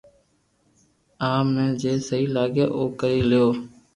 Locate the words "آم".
1.31-1.45